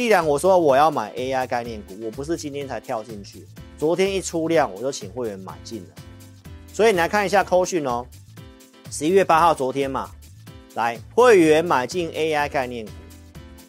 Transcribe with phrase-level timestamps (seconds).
[0.00, 5.88] 既然我说我要买 AI 概念股，我不是今天才跳进去，昨天一出量我就请会员买进了。
[6.72, 8.06] 所以你来看一下扣讯哦，
[8.90, 10.10] 十一月八号昨天嘛，
[10.74, 12.92] 来会员买进 AI 概念股。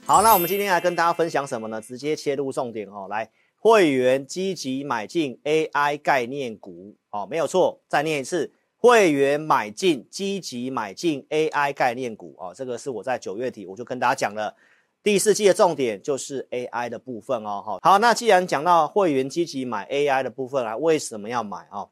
[0.05, 1.81] 好，那我们今天来跟大家分享什么呢？
[1.81, 8.53] 直接切入重点哦，来会员积极买进 AI 概念股哦，没有错，再念一次。
[8.77, 14.55] 会员买进，积极买进 AI 概念股哦，这个是我在九月底我就跟大家讲了，
[15.03, 17.63] 第四季的重点就是 AI 的部分哦。
[17.65, 21.87] 好，好，那既然讲到会员积极买 AI 的部分啊，为什么要买啊？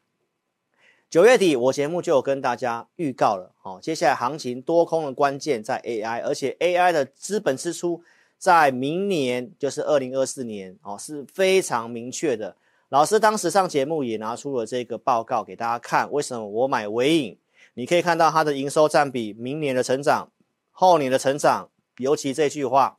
[1.10, 8.04] 九月底我节目就有跟大家预告了，哦，接下来行情多空的关键在 AI，而且 AI 的资本支出
[8.38, 12.56] 在明年就是二零二四年哦是非常明确的。
[12.90, 17.38] 老师当时上节目也拿出了这个报告给大家看，为什么我买纬颖？
[17.74, 20.32] 你可以看到它的营收占比，明年的成长，
[20.70, 22.99] 后年的成长，尤其这句话，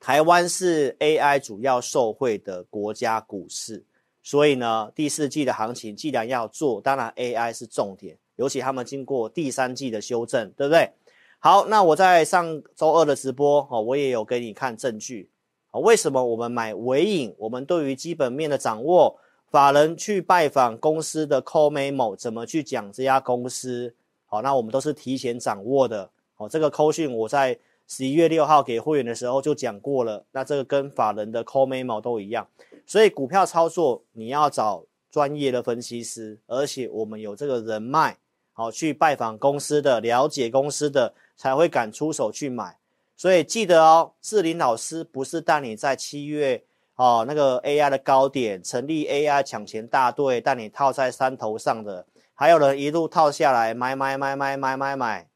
[0.00, 3.84] 台湾是 AI 主要受惠的国家股市，
[4.22, 10.90] 所以呢，第四季的行情既然要做，当然 AI 是重点，尤其他们经过第三季的修正，对不对？
[11.38, 15.30] 好，那我在上周二的直播哦，我也有给你看证据。
[15.72, 17.34] 为什么我们买纬颖？
[17.38, 19.18] 我们对于基本面的掌握，
[19.50, 23.94] 法人去拜访公司的 call memo，怎么去讲这家公司？
[24.26, 26.10] 好，那我们都是提前掌握的。
[26.34, 27.58] 好，这个扣讯我在
[27.90, 30.24] 十一月六号给会员的时候就讲过了。
[30.30, 32.46] 那这个跟法人的 call memo 都一样。
[32.86, 38.18] 所以股票操作你要找专业的分析师，而且我们有这个人脉，
[38.52, 42.78] 好去拜访公司的，了解公司的，才会敢出手去买。
[43.16, 46.62] 所以记得哦，志林老师不是带你在七月
[46.94, 55.28] 哦那个 AI 的高点成立 AI 抢钱大队，带你套在山头上的，还有人一路套下来买买买买买买买，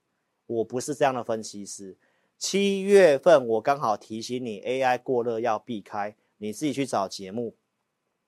[0.46, 1.96] 我不是这样的分析师。
[2.38, 7.54] 七月份我刚好提醒你 AI 过热要避开，你自己去找节目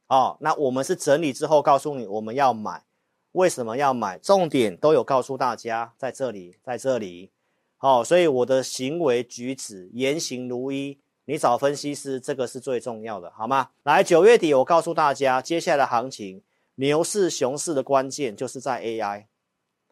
[0.07, 0.39] 哦。
[0.41, 2.85] 那我们是整理之后告诉你我们要买，
[3.33, 4.19] 为什么要买？
[4.19, 7.31] 重点都有告诉大家，在这里，在这里。
[7.79, 13.69] 哦，所以我的行为举止言行如一，你找分析师，这个是最重要的，好吗？
[13.83, 16.43] 来，九月底我告诉大家，接下来的行情，
[16.77, 19.27] 牛市、熊市的关键就是在 AI。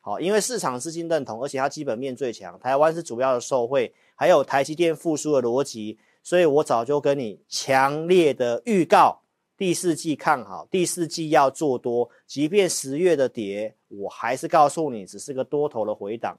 [0.07, 9.23] 好，因为市场资金认同，而且它基本面最强，台湾是主要的受惠，还有台积电复苏的逻辑，所以我早就跟你强烈的预告，
[9.57, 16.39] 第四季看好，第四季要做多，即便十月的跌，我还是告诉你，只是个多头的回档。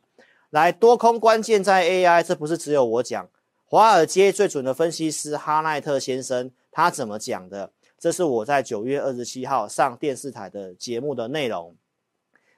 [0.51, 3.27] 来，多空关键在 AI，这不是只有我讲。
[3.65, 7.71] 华尔街最准的分析师哈奈特先生他怎么讲的？
[7.97, 11.75] 这是我在九月二十七号上电视台的节目的内容。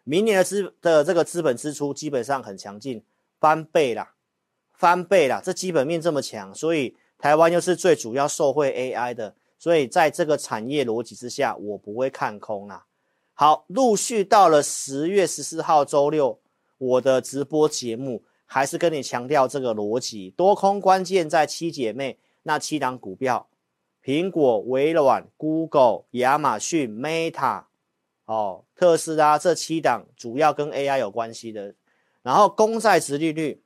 [0.07, 3.03] 明年的资的这个资本支出基本上很强劲，
[3.41, 4.13] 翻倍啦，
[4.71, 5.41] 翻倍啦。
[5.43, 12.85] 这基本面这么强，所以台湾又是最主要受惠 AI 的，所以在这个产业逻辑之下，我不会看空啦。
[13.33, 16.39] 好，陆续到了十月十四号周六。
[16.79, 23.49] 我的直播节目还是跟你强调这个逻辑，多空关键在七姐妹那七档股票，
[24.03, 27.63] 苹果、微软、Google、亚马逊、Meta，
[28.27, 31.73] 哦，特斯拉这七档主要跟 AI 有关系的。
[32.21, 33.61] 然后公债殖利率，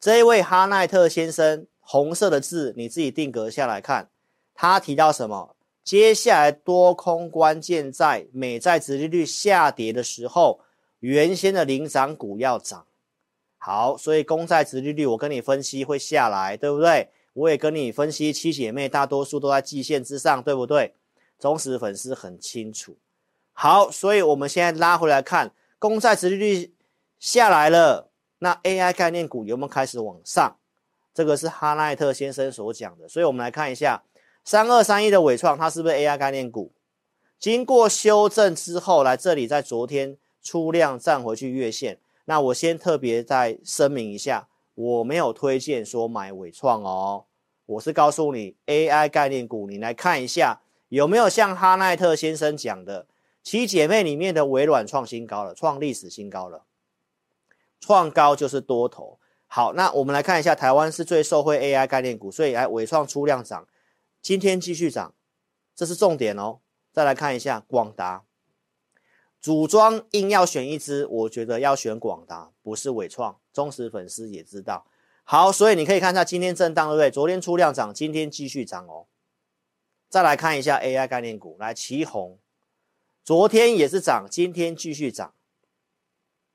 [0.00, 4.08] 这一位哈奈特先生，红色的字你自己定格下来看，
[4.54, 5.54] 他提到什么？
[5.84, 10.60] 接下来多空关键在美债殖利率下跌的时候。
[11.00, 12.86] 原先的领涨股要涨，
[13.58, 17.10] 好，所以公债殖利率我跟你分析会下来，对不对？
[17.34, 20.94] 我也跟你分析七姐妹大多数都在季线之上，对不对？
[21.38, 22.96] 忠实粉丝很清楚。
[23.54, 26.74] 好，所以我们现在拉回来看，公债殖利率
[27.18, 28.10] 下来了，
[28.40, 30.56] 那 AI 概念股有没有开始往上？
[31.14, 34.02] 这个是哈奈特先生所讲的，所以我们来看一下
[34.44, 36.72] 三二三一的伟创，它是不是 AI 概念股？
[37.38, 40.18] 经过修正之后，来这里在昨天。
[40.46, 47.24] 出量站回去月线，那我先特别再声明一下，我没有推荐说买伟创哦，
[47.64, 50.60] 我是告诉你 AI 概念股，你来看一下
[50.90, 53.06] 有没有像哈奈特先生讲的，
[53.44, 56.64] 七姐妹里面的微软创新高了，创历史新高了，
[57.78, 59.20] 创高就是多头。
[59.46, 63.68] 好，那我们来看一下，台湾是最受惠 AI 概念股，所以来纬创出量涨，
[64.22, 65.14] 今天继续涨，
[65.76, 66.60] 这是重点哦。
[66.90, 68.24] 再来看一下广达。
[69.40, 73.38] 组装硬要选一支，我觉得要选广达，不是伟创。
[73.52, 74.86] 忠实粉丝也知道。
[75.22, 77.10] 好，所以你可以看一下今天震荡，对不对？
[77.10, 79.06] 昨天出量涨，今天继续涨哦。
[80.08, 82.38] 再来看一下 AI 概念股，来奇红，
[83.24, 85.32] 昨天也是涨，今天继续涨。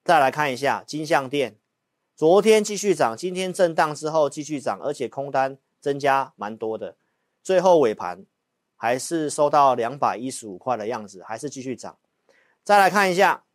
[0.03, 1.57] 再来看一下金像电，
[2.15, 6.95] 昨天继续涨，今天震荡之后继续涨，而且空单增加蛮多的，
[7.41, 8.23] 最后尾盘
[8.75, 11.97] 还是收到两百一十五块的样子，还是继续涨。
[12.63, 13.45] 再来看一下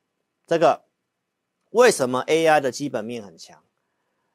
[0.44, 0.82] 这个，
[1.70, 3.62] 为什么 AI 的基本面很强？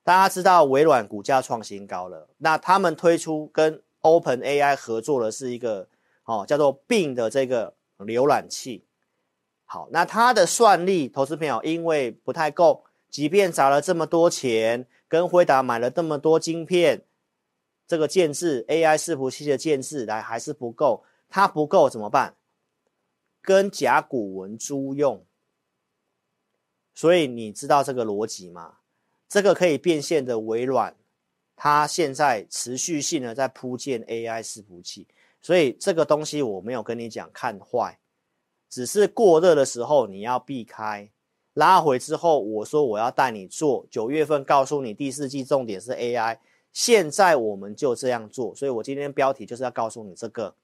[0.06, 5.90] 大家知道微软股价创新高了，那他们推出跟 OpenAI 合作的是一个
[6.24, 8.86] 哦叫做并的这个浏览器。
[9.66, 17.06] 好，那它的算力，投资朋友因为不太够，即便砸了这么多钱，跟辉达买了这么多晶片，
[17.88, 22.36] 这个建置 AI 伺服器的建置来还是不够，它不够怎么办？
[23.42, 25.24] 跟甲骨文租用。
[26.96, 28.78] 所以你知道这个逻辑吗？
[29.28, 30.96] 这个可以变现的微软，
[31.56, 35.08] 它现在持续性的在铺建 AI 伺服器，
[35.42, 38.00] 所以这个东西我没有跟你讲看坏。
[38.70, 41.10] 只是过热的时候你要避开，
[41.54, 46.38] 拉回之后我说我要带你做，九月份告诉你第四季重点是 AI，
[46.72, 50.56] 现在我们就这样做，所以我今天标题就是要告诉你这个。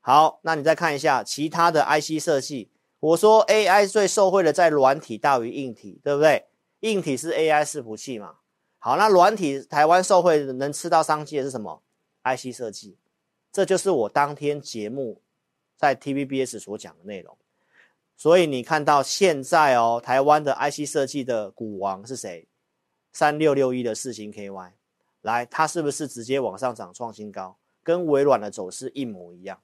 [0.00, 2.70] 好，那你再看一下其他的 IC 设计，
[3.00, 6.44] 我说 AI 最受惠的在软体大于硬体，对不对？
[6.80, 8.36] 硬体是 AI 伺服器嘛？
[8.78, 11.82] 好，那软体台湾受惠能吃到商机的是什么
[12.22, 12.96] ？IC 设计，
[13.58, 15.20] 这就是我当天节目。
[15.76, 17.36] 在 TVBS 所讲的内容，
[18.16, 22.46] 所以你看到现在哦，台湾的 IC 设计的股王是谁？
[23.12, 24.72] 三六六一的四星 KY，
[25.22, 27.58] 来，它是不是直接往上涨创新高？
[27.82, 29.60] 跟微软的走势一模一样。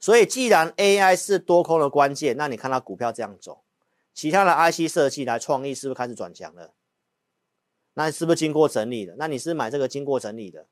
[0.00, 3.62] 所以既然 AI 是多空的关键，那你看到股票这样走，
[4.12, 6.74] 其他的 IC 设计来创意是不是开始转强了？
[7.94, 9.16] 那是不是经过整理的？
[9.18, 10.66] 那你是买这个经过整理的？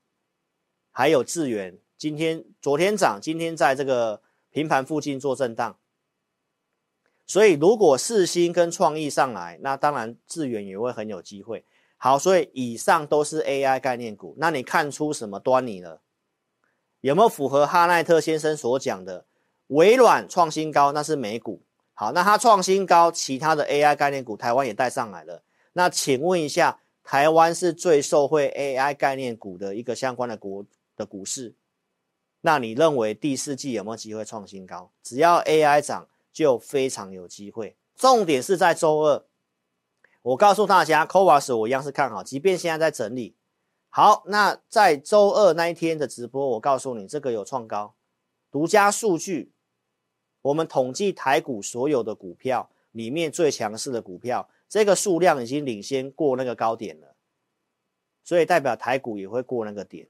[0.93, 1.79] 还有智源。
[2.01, 5.77] 今天、昨天涨，今天在这个平盘附近做震荡，
[7.27, 11.63] 所以如果四星跟创意上来，那当然智远也会很有机会。
[11.99, 16.01] 好，所以以上都是 AI 概念股，那你看出什么端倪了？
[17.03, 19.27] 有没有符合哈奈特先生所讲的？
[19.67, 21.61] 微软创新高，那是美股。
[21.93, 25.43] 好，那它创新高，其他的 AI 概念股台湾也带上来了。
[25.75, 30.65] 那请问一下，台湾是最受惠 AI 概念股的一个相关的国
[30.97, 31.55] 的股市？
[32.43, 34.91] 那你认为第四季有没有机会创新高？
[35.03, 37.77] 只要 AI 涨，就非常有机会。
[37.95, 39.25] 重点是在周二，
[40.23, 43.37] 我告诉大家，Covax 我一样是看好，即便现在在整理。
[43.91, 47.95] 好，那在周二那一天的直播，我告诉你，这个有创高，
[48.51, 49.53] 独家数据，
[50.43, 57.17] 我们统计台股所有的股票里面最强势的股票，这个数量已经领先过那个高点了，
[58.25, 60.09] 所以代表台股也会过那个点，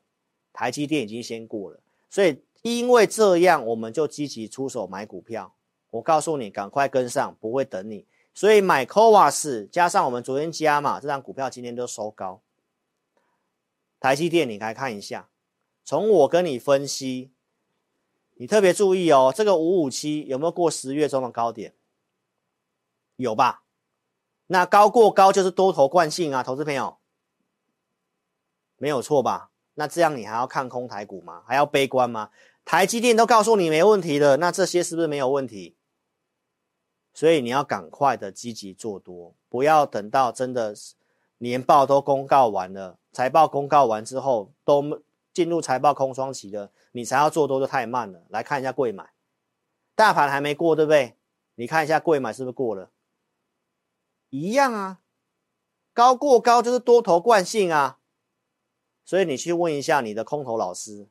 [0.52, 1.80] 台积电已经先过了。
[2.10, 5.54] 所以，因为这样，我们就积极出手买股票。
[5.90, 8.06] 我告诉你，赶快跟上，不会等你。
[8.34, 12.42] 所以买 CoWoS 加上我们昨天加码，这张股票今天都收高。
[13.98, 15.28] 台积电，你来看一下，
[15.84, 17.32] 从我跟你分析，
[18.34, 21.74] 你特别注意哦，这个五五七有没有过十月中的高点？
[23.16, 23.64] 有吧？
[24.46, 26.98] 那高过高就是多头惯性啊，投资朋友，
[28.78, 29.49] 没有错吧？
[29.74, 31.42] 那这样你还要看空台股吗？
[31.46, 32.30] 还要悲观吗？
[32.64, 35.76] 台积电都告诉你没问题了，那这些是不是没有问题？
[37.12, 40.74] 所以你要赶快的积极做多，不要等到真的
[41.38, 45.02] 年报都公告完了，财报公告完之后都
[45.32, 48.22] 进入财报空窗期了，你才要做多就太慢了。
[48.28, 49.12] 来看一下贵买，
[49.94, 51.16] 大盘还没过，对不对？
[51.54, 52.90] 你看一下贵买是不是过了？
[54.28, 55.00] 一样啊，
[55.92, 57.98] 高过高就是多头惯性啊。
[59.10, 61.08] 所以你去问一下你的空头老师，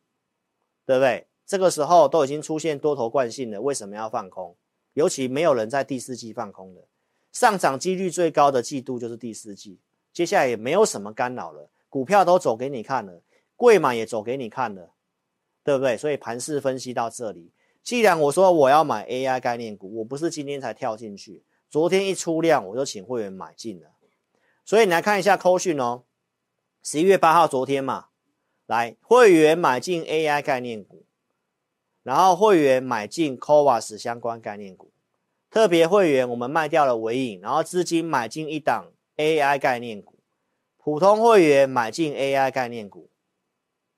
[0.85, 1.27] 对不对？
[1.45, 4.55] 这个时候都已经出现多头惯性了，为什么要放空？
[4.93, 6.87] 尤其没有人在第四季放空的，
[7.33, 9.81] 上涨几率最高的季度就是第四季。
[10.13, 13.21] 接下来也没有什么干扰了，股票都走给你看了，
[13.57, 14.93] 贵买也走给你看了，
[15.61, 15.97] 对不对？
[15.97, 17.51] 所以盘势分析到这里，
[17.83, 23.89] 既然我说我要买 AI 概念股，我不是今天才跳进去，昨天一出量我就请会员买进了。
[24.63, 26.03] 所以你来看一下扣讯哦。
[26.91, 28.07] 十一月八号，昨天嘛，
[28.65, 31.05] 来会员买进 AI 概念股，
[32.01, 34.91] 然后会员买进 c o v a s 相关概念股，
[35.51, 40.17] 特别会员我们卖掉了尾影，然后资金买进一档 AI 概念股，
[40.79, 43.11] 普通会员买进 AI 概念股，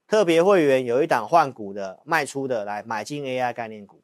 [0.06, 4.04] 特别会员有一档换股的卖出的来买进 AI 概念股，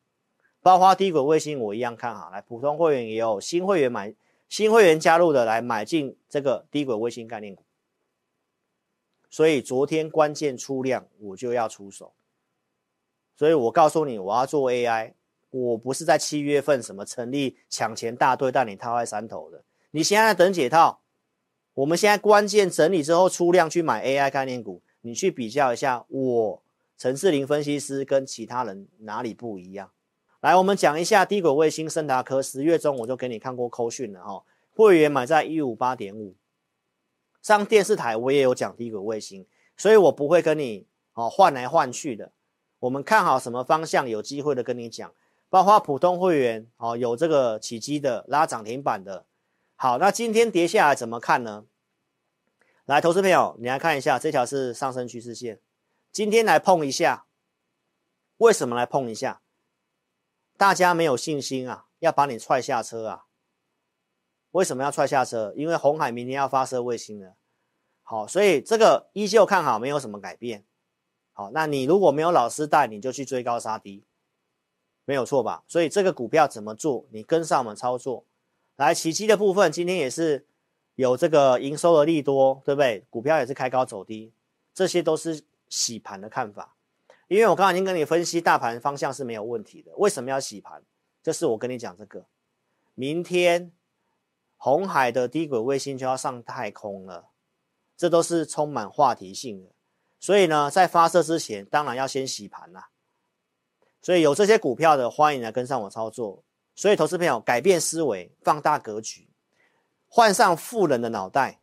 [0.61, 4.15] 包括低轨卫星我一样看好，来普通会员也有新会员买
[4.47, 7.66] 新会员加入的来买进这个低轨卫星概念股。
[9.37, 12.11] 所以昨天关键出量，我就要出手。
[13.35, 15.13] 所以我告诉你，我要做 AI，
[15.51, 19.63] 我不是在七月份什么成立抢钱大队带你套在山头的。
[19.91, 21.01] 你现在等解套，
[21.75, 26.63] 我们现在关键整理之后出量去买 AI 概念股，你去比较一下我
[26.97, 29.91] 陈志林分析师跟其他人哪里不一样。
[30.39, 36.35] 来，我们讲一下低轨卫星升达科，十月中我就给你看过扣讯了哈，会员买在一五八点五，
[37.41, 42.31] 上电视台我也有讲低轨卫星，所以我不会跟你哦换来换去的。
[42.79, 45.13] 我们看好什么方向，有机会的跟你讲。
[45.49, 49.25] 包括普通会员哦，有这个起基的拉涨停板的。
[49.77, 51.65] 好，那今天跌下来怎么看呢？
[52.83, 55.61] 来，投资朋友，你来看一下，这条是上升趋势线，
[56.11, 57.27] 今天来碰一下，
[58.37, 59.41] 为什么来碰一下？
[60.57, 63.26] 大家没有信心啊，要把你踹下车啊？
[64.51, 65.53] 为什么要踹下车？
[65.55, 67.35] 因为红海明天要发射卫星了。
[68.03, 70.63] 好，所以这个依旧看好，没有什么改变。
[71.33, 74.03] 好，那你如果没有老师带，你就去追高杀低。
[75.05, 75.63] 没有错吧？
[75.67, 77.05] 所以这个股票怎么做？
[77.11, 78.25] 你跟上我们操作。
[78.75, 80.45] 来，起基的部分今天也是
[80.95, 83.05] 有这个营收的利多，对不对？
[83.09, 84.33] 股票也是开高走低，
[84.73, 86.75] 这些都是洗盘的看法。
[87.27, 89.91] 因为我刚刚已经跟你分析，大盘方向是没有问题的。
[89.97, 90.81] 为什么要洗盘？
[91.21, 92.25] 就是我跟你讲这个，
[92.95, 93.71] 明天
[94.57, 97.29] 红海的低轨卫星就要上太空了，
[97.95, 99.69] 这都是充满话题性的。
[100.19, 102.89] 所以呢，在发射之前，当然要先洗盘啦。
[104.01, 106.43] 所以有这些股票的，欢迎来跟上我操作。
[106.75, 109.29] 所以投资朋友改变思维，放大格局，
[110.07, 111.61] 换上富人的脑袋，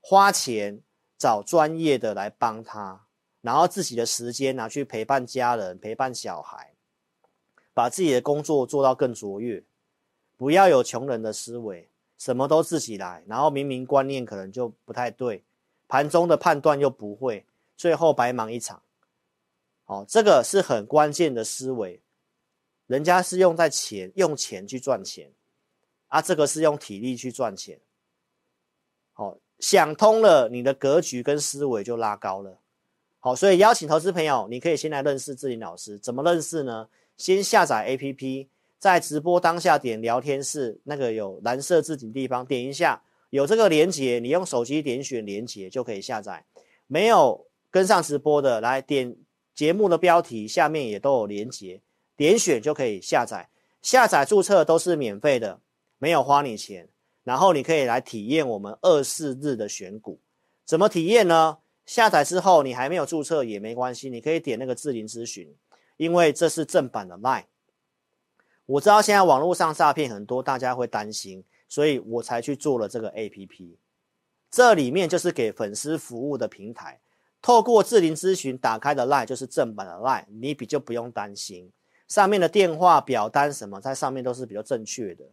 [0.00, 0.80] 花钱
[1.18, 3.06] 找专业的来帮他，
[3.40, 6.74] 然后自己的时间拿去陪伴家人、陪伴小孩，
[7.74, 9.62] 把自己的工作做到更卓越。
[10.38, 15.44] 不要有穷人的思维，什么都自己来，然后明明观念可能就不太对，
[15.86, 17.44] 盘中的判断又不会，
[17.76, 18.82] 最后白忙一场。
[19.84, 22.00] 哦，这个是很关键的思维，
[22.86, 25.30] 人家是用在钱，用钱去赚钱，
[26.08, 27.78] 啊，这个是用体力去赚钱。
[29.12, 32.58] 好，想通了，你的格局跟思维就拉高了。
[33.20, 36.88] 好，所以邀请投资朋友，你可以先来认识志霖老师，怎么认识呢？
[37.16, 46.44] 先下载 APP，在直播当下点聊天室，那个有蓝色字体地方点一下，有这个连接，你用手机点选连接就可以下载。
[46.86, 49.16] 没有跟上直播的，来点。
[49.54, 51.80] 节目的标题下面也都有连接，
[52.14, 53.48] 点选就可以下载。
[53.80, 55.62] 下载注册都是免费的，
[55.96, 56.90] 没有花你钱。
[57.24, 60.20] 然后你可以来体验我们二四日的选股，
[60.66, 61.56] 怎么体验呢？
[61.86, 65.50] 下载之后你还没有注册也没关系，你可以点那个智霖咨询，
[65.96, 67.46] 因为这是正版的卖。
[68.66, 73.76] 我知道现在网络上诈骗很多，大家会担心，所以我才去做了这个 APP。
[74.50, 77.00] 这里面就是给粉丝服务的平台。
[77.42, 81.70] 透过智霖咨询打开的 LINE 就是正版的 LINE，你比较不用担心。
[82.08, 85.24] 上面的电话、表单什么，在上面都是比较正确的。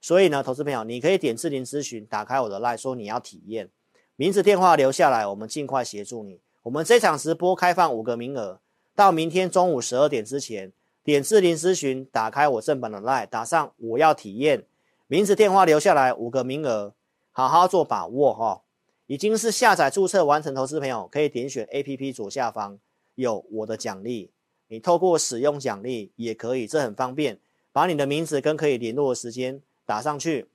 [0.00, 3.68] 所以呢，投资朋友，你可以点智霖咨询，打开我的 LINE，说你要体验，
[4.16, 6.40] 名字、电话留下来，我们尽快协助你。
[6.62, 8.60] 我们这场直播开放五个名额，
[8.94, 10.72] 到明天中午十二点之前，
[11.06, 14.64] 点智霖咨询，打开我正版的 LINE，打上我要体验，
[15.06, 16.94] 名字、电话留下来，五个名额，
[17.30, 18.62] 好好做把握哈。
[19.06, 22.80] 已经是下载注册完成，投资朋友可以点选 APP 左下方
[23.14, 24.32] 有我的奖励，
[24.66, 27.38] 你透过使用奖励也可以，这很方便，
[27.70, 30.48] 把你的名字跟可以联络的时间打上去，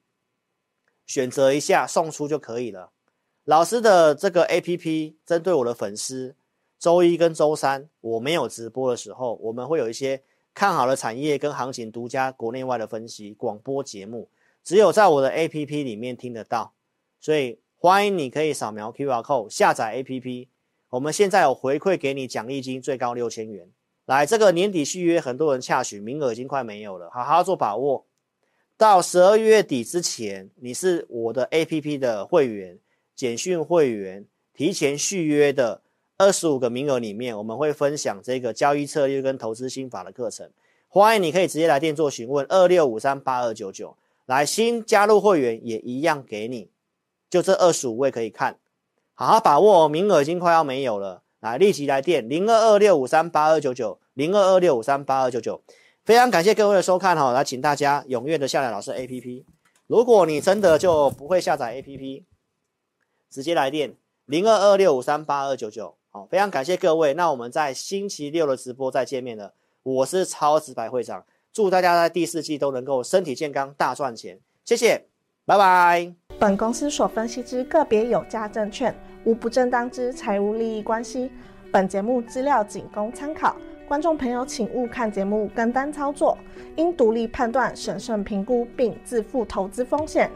[1.06, 2.92] 选择一下送出就可以了。
[3.46, 6.36] 老师的这个 APP 针对我的粉丝，
[6.78, 10.22] 周一跟周三我没有直播的时候，我们会有一些
[10.54, 14.30] 看好的产业跟行情独家国内外的分析广播节目，
[14.64, 16.74] 只有在我的 APP 里面听得到，
[17.20, 17.60] 所以。
[17.84, 20.48] 欢迎你可以扫描 QR code 下载 APP，
[20.92, 23.68] 我们现在有回馈给你奖励金，最高六千元。
[24.06, 28.06] 来，这个年底续约，很多人恰许，名额已经快没有了，好好做把握。
[28.78, 32.78] 到十二月底之前，你是我的 APP 的会员、
[33.16, 35.82] 简讯会员，提前续约的
[36.22, 40.52] 二十五个名额里面，我们会分享这个交易策略跟投资心法的课程。
[40.88, 43.98] 欢迎你可以直接来电做询问，二六五三八二九九。
[44.28, 46.70] 来，新加入会员也一样给你。
[47.28, 48.60] 就这二十五位可以看，
[49.16, 55.64] 好好把握，名额已经快要没有了，来立即来电零二二六五三八二九九零二二六五三八二九九，
[56.06, 59.44] 非常感谢各位的收看哈，来请大家踊跃的下载老师 APP，
[59.88, 62.24] 如果你真的就不会下载 APP，
[63.30, 75.06] 直接来电零二二六五三八二九九，好，非常感谢各位，那我们在星期六的直播再见面了，我是超直白会长，祝大家在第四季都能够身体健康大赚钱，谢谢，
[75.46, 76.14] 拜拜。
[76.38, 81.32] 本公司所分析之个别有价证券，无不正当之财务利益关系。
[81.72, 83.56] 本节目资料仅供参考，
[83.88, 86.38] 观众朋友请勿看节目跟单操作，
[86.76, 90.30] 应独立判断、审慎评估并自负投资风险。